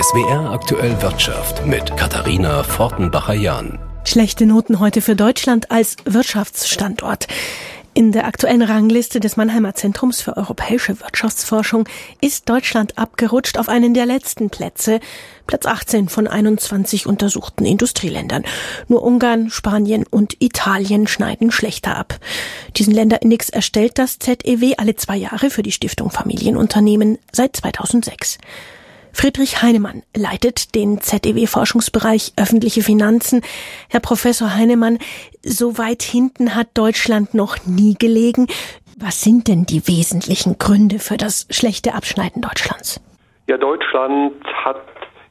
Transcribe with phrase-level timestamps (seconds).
[0.00, 3.80] SWR aktuell Wirtschaft mit Katharina Fortenbacher-Jahn.
[4.04, 7.26] Schlechte Noten heute für Deutschland als Wirtschaftsstandort.
[7.94, 11.88] In der aktuellen Rangliste des Mannheimer Zentrums für europäische Wirtschaftsforschung
[12.20, 15.00] ist Deutschland abgerutscht auf einen der letzten Plätze,
[15.48, 18.44] Platz 18 von 21 untersuchten Industrieländern.
[18.86, 22.20] Nur Ungarn, Spanien und Italien schneiden schlechter ab.
[22.76, 28.38] Diesen Länderindex erstellt das ZEW alle zwei Jahre für die Stiftung Familienunternehmen seit 2006.
[29.20, 33.42] Friedrich Heinemann leitet den ZEW-Forschungsbereich öffentliche Finanzen.
[33.90, 35.00] Herr Professor Heinemann,
[35.42, 38.46] so weit hinten hat Deutschland noch nie gelegen.
[38.96, 43.00] Was sind denn die wesentlichen Gründe für das schlechte Abschneiden Deutschlands?
[43.48, 44.34] Ja, Deutschland
[44.64, 44.86] hat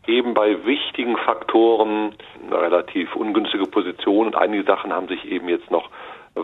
[0.05, 2.13] eben bei wichtigen Faktoren
[2.45, 5.90] eine relativ ungünstige Position und einige Sachen haben sich eben jetzt noch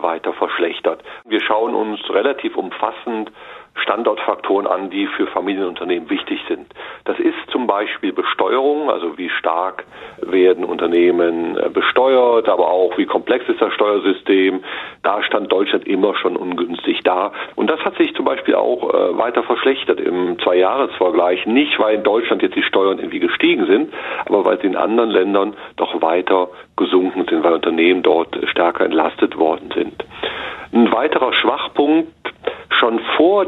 [0.02, 1.02] weiter verschlechtert.
[1.24, 3.30] Wir schauen uns relativ umfassend
[3.76, 6.66] Standortfaktoren an, die für Familienunternehmen wichtig sind.
[7.04, 9.84] Das ist zum Beispiel Besteuerung, also wie stark
[10.20, 14.62] werden Unternehmen äh, besteuert, aber auch wie komplex ist das Steuersystem.
[15.02, 17.32] Da stand Deutschland immer schon ungünstig da.
[17.56, 21.44] Und das hat sich zum Beispiel auch äh, weiter verschlechtert im Zweijahresvergleich.
[21.46, 23.92] Nicht, weil in Deutschland jetzt die Steuern irgendwie gestiegen sind,
[24.26, 29.38] aber weil sie in anderen Ländern doch weiter gesunken sind, weil Unternehmen dort stärker entlastet
[29.38, 30.04] worden sind.
[30.72, 32.08] Ein weiterer Schwachpunkt
[32.68, 33.46] schon vor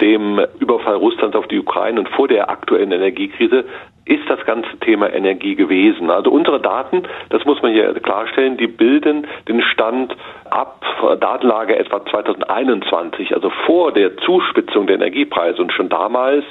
[0.00, 3.64] dem Überfall Russlands auf die Ukraine und vor der aktuellen Energiekrise
[4.06, 6.10] ist das ganze Thema Energie gewesen.
[6.10, 10.14] Also unsere Daten, das muss man hier klarstellen, die bilden den Stand
[10.50, 10.84] ab
[11.20, 15.62] Datenlage etwa 2021, also vor der Zuspitzung der Energiepreise.
[15.62, 16.44] Und schon damals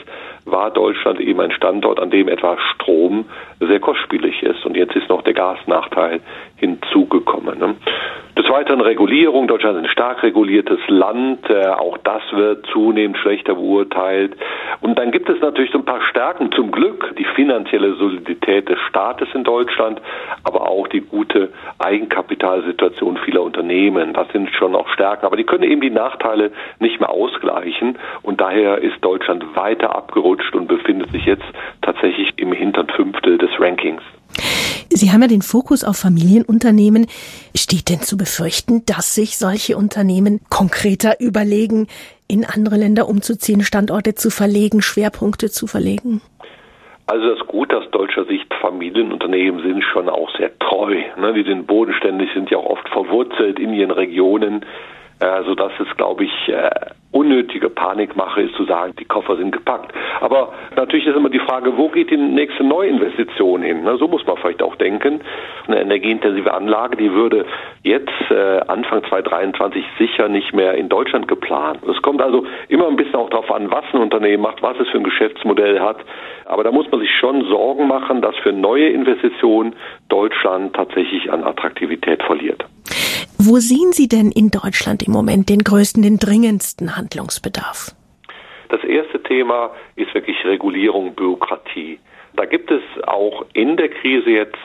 [0.54, 3.26] war Deutschland eben ein Standort, an dem etwa Strom
[3.60, 4.66] sehr kostspielig ist.
[4.66, 6.22] Und jetzt ist noch der Gasnachteil
[6.56, 7.60] hinzugekommen.
[7.60, 7.76] Ne?
[8.38, 9.48] Des Weiteren Regulierung.
[9.48, 11.48] Deutschland ist ein stark reguliertes Land.
[11.50, 14.36] Äh, auch das wird zunehmend schlechter beurteilt.
[14.82, 16.52] Und dann gibt es natürlich so ein paar Stärken.
[16.52, 20.02] Zum Glück die finanzielle Solidität des Staates in Deutschland,
[20.44, 24.14] aber auch die gute Eigenkapitalsituation vieler Unternehmen.
[24.14, 25.26] Das sind schon auch Stärken.
[25.28, 28.00] Aber die können eben die Nachteile nicht mehr ausgleichen.
[28.24, 31.46] Und daher ist Deutschland weiter abgerutscht und befindet sich jetzt
[31.82, 34.02] tatsächlich im hinteren Fünftel des Rankings.
[34.90, 37.08] Sie haben ja den Fokus auf Familienunternehmen.
[37.56, 41.88] Steht denn zu befürchten, dass sich solche Unternehmen konkreter überlegen,
[42.28, 46.22] in andere Länder umzuziehen, Standorte zu verlegen, Schwerpunkte zu verlegen?
[47.08, 50.96] Also das Gute aus deutscher Sicht, Familienunternehmen sind schon auch sehr treu.
[51.18, 51.34] Ne?
[51.34, 54.66] Die sind bodenständig, sind ja auch oft verwurzelt in ihren Regionen,
[55.24, 56.70] äh, sodass es, glaube ich, äh,
[57.14, 59.94] unnötige Panikmache ist zu sagen, die Koffer sind gepackt.
[60.20, 63.88] Aber natürlich ist immer die Frage, wo geht die nächste Neuinvestition hin?
[64.00, 65.22] So muss man vielleicht auch denken.
[65.68, 67.46] Eine energieintensive Anlage, die würde
[67.84, 71.80] jetzt äh, Anfang 2023 sicher nicht mehr in Deutschland geplant.
[71.88, 74.90] Es kommt also immer ein bisschen auch darauf an, was ein Unternehmen macht, was es
[74.90, 75.98] für ein Geschäftsmodell hat.
[76.46, 79.76] Aber da muss man sich schon Sorgen machen, dass für neue Investitionen
[80.10, 82.66] Deutschland tatsächlich an Attraktivität verliert.
[83.38, 87.96] Wo sehen Sie denn in Deutschland im Moment den größten, den dringendsten Handlungsbedarf?
[88.70, 92.00] Das erste Thema ist wirklich Regulierung, Bürokratie.
[92.36, 94.58] Da gibt es auch in der Krise jetzt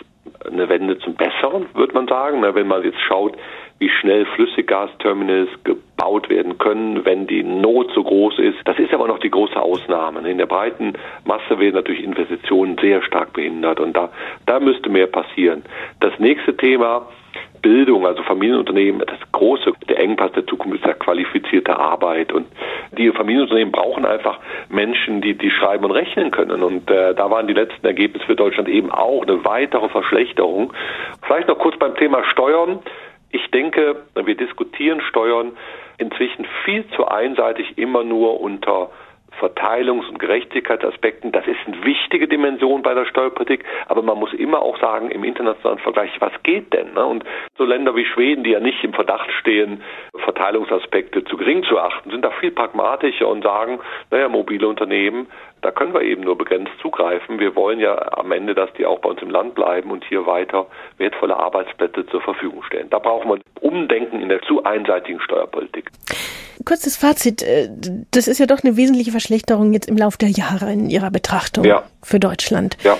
[0.50, 2.42] eine Wende zum Besseren, würde man sagen.
[2.42, 3.36] Wenn man jetzt schaut,
[3.78, 8.58] wie schnell Flüssiggasterminals gebaut werden können, wenn die Not so groß ist.
[8.64, 10.28] Das ist aber noch die große Ausnahme.
[10.28, 14.10] In der breiten Masse werden natürlich Investitionen sehr stark behindert und da,
[14.46, 15.62] da müsste mehr passieren.
[16.00, 17.08] Das nächste Thema
[17.60, 22.46] Bildung, also Familienunternehmen, das große, der Engpass der Zukunft ist ja qualifizierte Arbeit und
[22.96, 24.38] die Familienunternehmen brauchen einfach
[24.69, 28.36] Menschen, die, die schreiben und rechnen können und äh, da waren die letzten Ergebnisse für
[28.36, 30.72] Deutschland eben auch eine weitere Verschlechterung.
[31.22, 32.80] Vielleicht noch kurz beim Thema Steuern.
[33.30, 35.52] Ich denke, wir diskutieren Steuern
[35.98, 38.90] inzwischen viel zu einseitig immer nur unter
[39.41, 44.60] Verteilungs- und Gerechtigkeitsaspekten, das ist eine wichtige Dimension bei der Steuerpolitik, aber man muss immer
[44.62, 46.94] auch sagen, im internationalen Vergleich, was geht denn?
[46.94, 47.04] Ne?
[47.04, 47.25] Und
[47.56, 49.82] so Länder wie Schweden, die ja nicht im Verdacht stehen,
[50.25, 53.78] Verteilungsaspekte zu gering zu achten, sind da viel pragmatischer und sagen,
[54.10, 55.26] naja, mobile Unternehmen,
[55.62, 57.41] da können wir eben nur begrenzt zugreifen.
[57.41, 60.26] Wir wollen ja am Ende, dass die auch bei uns im Land bleiben und hier
[60.26, 60.67] weiter
[60.99, 62.91] wertvolle Arbeitsplätze zur Verfügung stellen.
[62.91, 65.91] Da brauchen wir Umdenken in der zu einseitigen Steuerpolitik.
[66.64, 67.43] Kurzes Fazit.
[67.43, 67.70] Äh,
[68.10, 71.64] das ist ja doch eine wesentliche Verschlechterung jetzt im Laufe der Jahre in Ihrer Betrachtung
[71.64, 71.84] ja.
[72.02, 72.76] für Deutschland.
[72.82, 72.96] Ja.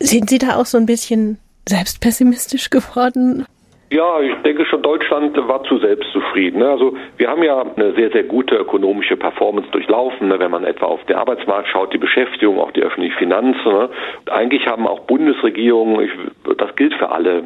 [0.00, 3.44] Sind Sie da auch so ein bisschen selbstpessimistisch geworden?
[3.90, 6.60] Ja, ich denke schon, Deutschland war zu selbstzufrieden.
[6.60, 6.68] Ne?
[6.68, 10.38] Also wir haben ja eine sehr, sehr gute ökonomische Performance durchlaufen, ne?
[10.38, 13.72] wenn man etwa auf den Arbeitsmarkt schaut, die Beschäftigung, auch die öffentlichen Finanzen.
[13.72, 13.88] Ne?
[14.30, 16.06] Eigentlich haben auch Bundesregierungen,
[16.58, 17.38] das gilt für alle,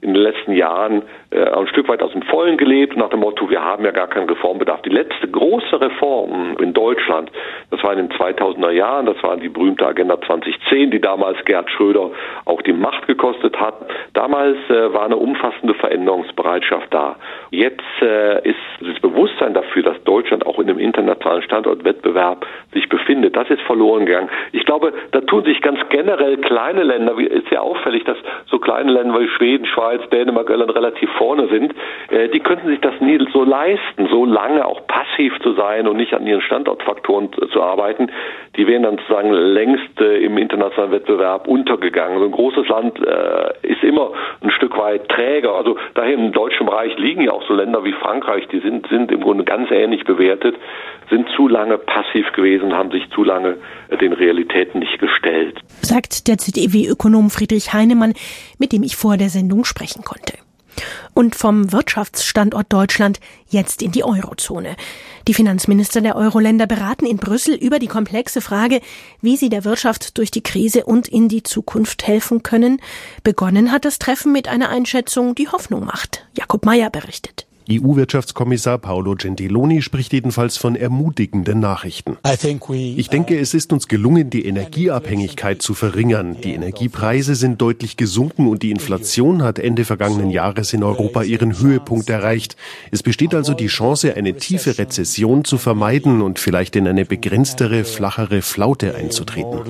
[0.00, 3.50] in den letzten Jahren äh, ein Stück weit aus dem Vollen gelebt, nach dem Motto,
[3.50, 4.82] wir haben ja gar keinen Reformbedarf.
[4.82, 7.32] Die letzte große Reform in Deutschland,
[7.72, 11.68] das war in den 2000er Jahren, das war die berühmte Agenda 2010, die damals Gerd
[11.72, 12.12] Schröder
[12.44, 13.74] auch die Macht gekostet hat.
[14.14, 17.16] Damals äh, war eine umfassende Veränderungsbereitschaft da.
[17.50, 23.36] Jetzt äh, ist das Bewusstsein dafür, dass Deutschland auch in einem internationalen Standortwettbewerb sich befindet,
[23.36, 24.30] das ist verloren gegangen.
[24.52, 28.16] Ich glaube, da tun sich ganz generell kleine Länder, ist ja auffällig, dass
[28.46, 31.74] so kleine Länder wie Schweden, Schweiz, Dänemark, Irland relativ vorne sind,
[32.10, 35.96] äh, die könnten sich das nie so leisten, so lange auch passiv zu sein und
[35.96, 38.10] nicht an ihren Standortfaktoren zu arbeiten.
[38.56, 42.18] Die wären dann sozusagen längst äh, im internationalen Wettbewerb untergegangen.
[42.18, 44.12] So ein großes Land äh, ist immer
[44.42, 45.54] ein Stück weit träger.
[45.54, 49.10] Also daher im deutschen Bereich liegen ja auch so Länder wie Frankreich, die sind, sind
[49.12, 50.56] im Grunde ganz ähnlich bewertet,
[51.08, 53.56] sind zu lange passiv gewesen, haben sich zu lange
[54.00, 55.60] den Realitäten nicht gestellt.
[55.82, 58.14] Sagt der ZEW-Ökonom Friedrich Heinemann,
[58.58, 60.34] mit dem ich vor der Sendung sprechen konnte
[61.14, 64.76] und vom Wirtschaftsstandort Deutschland jetzt in die Eurozone.
[65.28, 68.80] Die Finanzminister der Euro-Länder beraten in Brüssel über die komplexe Frage,
[69.20, 72.80] wie sie der Wirtschaft durch die Krise und in die Zukunft helfen können.
[73.22, 76.26] Begonnen hat das Treffen mit einer Einschätzung, die Hoffnung macht.
[76.36, 77.49] Jakob Mayer berichtet.
[77.70, 82.16] EU-Wirtschaftskommissar Paolo Gentiloni spricht jedenfalls von ermutigenden Nachrichten.
[82.96, 86.36] Ich denke, es ist uns gelungen, die Energieabhängigkeit zu verringern.
[86.42, 91.58] Die Energiepreise sind deutlich gesunken und die Inflation hat Ende vergangenen Jahres in Europa ihren
[91.58, 92.56] Höhepunkt erreicht.
[92.90, 97.84] Es besteht also die Chance, eine tiefe Rezession zu vermeiden und vielleicht in eine begrenztere,
[97.84, 99.60] flachere Flaute einzutreten.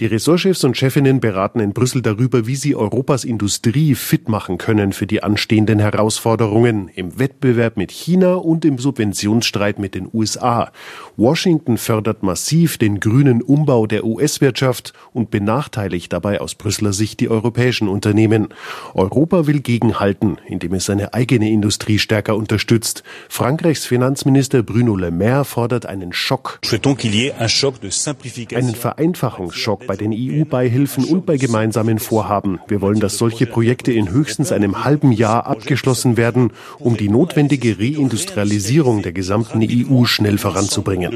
[0.00, 4.92] Die Ressortchefs und Chefinnen beraten in Brüssel darüber, wie sie Europas Industrie fit machen können
[4.92, 10.72] für die anstehenden Herausforderungen im Wettbewerb mit China und im Subventionsstreit mit den USA.
[11.16, 17.28] Washington fördert massiv den grünen Umbau der US-Wirtschaft und benachteiligt dabei aus Brüsseler Sicht die
[17.28, 18.48] europäischen Unternehmen.
[18.94, 23.04] Europa will gegenhalten, indem es seine eigene Industrie stärker unterstützt.
[23.28, 26.58] Frankreichs Finanzminister Bruno Le Maire fordert einen Schock.
[28.56, 32.58] Einen Vereinfachungsschock bei den EU-Beihilfen und bei gemeinsamen Vorhaben.
[32.68, 37.78] Wir wollen, dass solche Projekte in höchstens einem halben Jahr abgeschlossen werden, um die notwendige
[37.78, 41.12] Reindustrialisierung der gesamten EU schnell voranzubringen.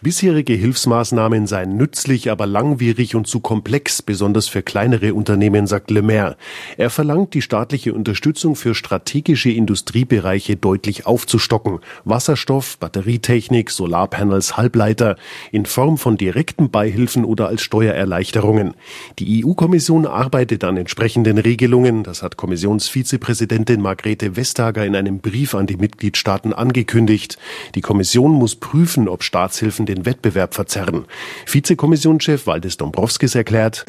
[0.00, 6.02] Bisherige Hilfsmaßnahmen seien nützlich, aber langwierig und zu komplex, besonders für kleinere Unternehmen, sagt Le
[6.02, 6.36] Maire.
[6.76, 11.80] Er verlangt, die staatliche Unterstützung für strategische Industriebereiche deutlich aufzustocken.
[12.04, 15.16] Wasserstoff, Batterietechnik, Solarpanels, Halbleiter
[15.52, 18.72] in Form von direkten Beihilfen oder als Steuererleichterungen.
[19.18, 22.04] Die EU-Kommission arbeitet an entsprechenden Regelungen.
[22.04, 27.36] Das hat Kommissionsvizepräsidentin Margrethe Vestager in einem Brief an die Mitgliedstaaten angekündigt.
[27.74, 31.04] Die Kommission muss prüfen, ob Staatshilfen den Wettbewerb verzerren.
[31.44, 33.84] Vizekommissionschef Waldis Dombrovskis erklärt,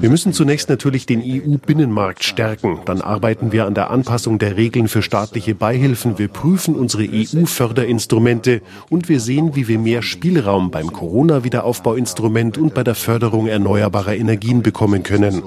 [0.00, 2.80] wir müssen zunächst natürlich den EU-Binnenmarkt stärken.
[2.84, 6.18] Dann arbeiten wir an der Anpassung der Regeln für staatliche Beihilfen.
[6.18, 8.60] Wir prüfen unsere EU-Förderinstrumente
[8.90, 14.16] und wir sehen, wie wir mehr Spielraum beim Corona-Wiederaufbau Aufbauinstrument und bei der Förderung erneuerbarer
[14.16, 15.40] Energien bekommen können.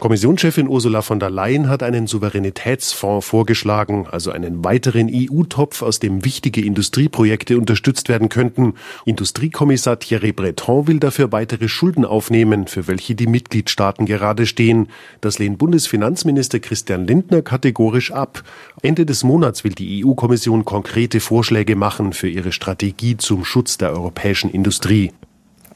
[0.00, 6.24] Kommissionschefin Ursula von der Leyen hat einen Souveränitätsfonds vorgeschlagen, also einen weiteren EU-Topf, aus dem
[6.24, 8.72] wichtige Industrieprojekte unterstützt werden könnten.
[9.04, 14.88] Industriekommissar Thierry Breton will dafür weitere Schulden aufnehmen, für welche die Mitgliedstaaten gerade stehen.
[15.20, 18.42] Das lehnt Bundesfinanzminister Christian Lindner kategorisch ab.
[18.80, 23.90] Ende des Monats will die EU-Kommission konkrete Vorschläge machen für ihre Strategie zum Schutz der
[23.90, 24.61] europäischen Industrie.
[24.62, 25.10] Industrie.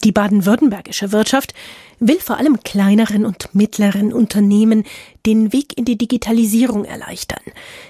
[0.04, 1.54] Die baden-württembergische Wirtschaft
[1.98, 4.84] will vor allem kleineren und mittleren Unternehmen
[5.26, 7.42] den Weg in die Digitalisierung erleichtern.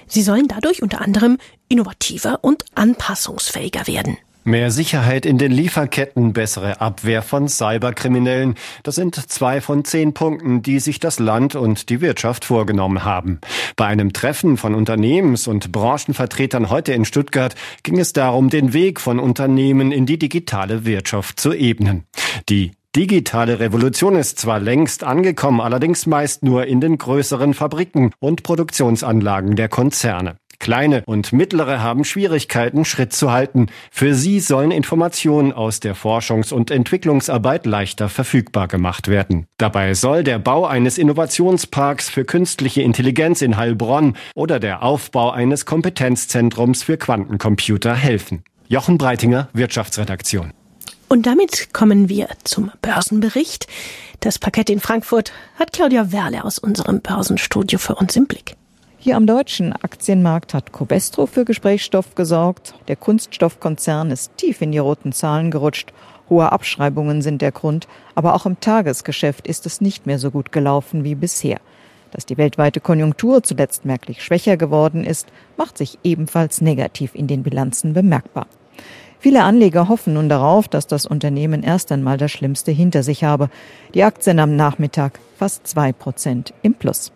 [0.07, 1.37] Sie sollen dadurch unter anderem
[1.69, 4.17] innovativer und anpassungsfähiger werden.
[4.47, 8.55] Mehr Sicherheit in den Lieferketten, bessere Abwehr von Cyberkriminellen.
[8.81, 13.41] Das sind zwei von zehn Punkten, die sich das Land und die Wirtschaft vorgenommen haben.
[13.75, 19.01] Bei einem Treffen von Unternehmens- und Branchenvertretern heute in Stuttgart ging es darum, den Weg
[19.01, 22.05] von Unternehmen in die digitale Wirtschaft zu ebnen.
[22.47, 28.43] Die digitale Revolution ist zwar längst angekommen, allerdings meist nur in den größeren Fabriken und
[28.43, 30.37] Produktionsanlagen der Konzerne.
[30.59, 33.67] Kleine und mittlere haben Schwierigkeiten, Schritt zu halten.
[33.91, 39.45] Für sie sollen Informationen aus der Forschungs- und Entwicklungsarbeit leichter verfügbar gemacht werden.
[39.57, 45.65] Dabei soll der Bau eines Innovationsparks für künstliche Intelligenz in Heilbronn oder der Aufbau eines
[45.65, 48.43] Kompetenzzentrums für Quantencomputer helfen.
[48.67, 50.51] Jochen Breitinger, Wirtschaftsredaktion.
[51.07, 53.67] Und damit kommen wir zum Börsenbericht.
[54.19, 58.57] Das Parkett in Frankfurt hat Claudia Werle aus unserem Börsenstudio für uns im Blick.
[59.07, 62.73] Hier am deutschen Aktienmarkt hat Cobestro für Gesprächsstoff gesorgt.
[62.89, 65.93] Der Kunststoffkonzern ist tief in die roten Zahlen gerutscht.
[66.29, 70.51] Hohe Abschreibungen sind der Grund, aber auch im Tagesgeschäft ist es nicht mehr so gut
[70.51, 71.61] gelaufen wie bisher.
[72.11, 77.43] Dass die weltweite Konjunktur zuletzt merklich schwächer geworden ist, macht sich ebenfalls negativ in den
[77.43, 78.47] Bilanzen bemerkbar.
[79.19, 83.49] Viele Anleger hoffen nun darauf, dass das Unternehmen erst einmal das Schlimmste hinter sich habe.
[83.93, 87.13] Die Aktien am Nachmittag fast zwei Prozent im Plus.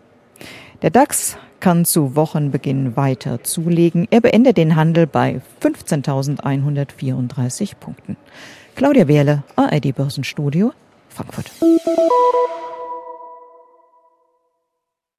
[0.80, 4.08] Der DAX kann zu Wochenbeginn weiter zulegen.
[4.10, 8.16] Er beendet den Handel bei 15.134 Punkten.
[8.74, 10.72] Claudia Wehrle, ARD Börsenstudio,
[11.08, 11.52] Frankfurt.